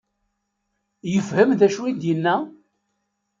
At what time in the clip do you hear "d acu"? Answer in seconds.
1.59-1.81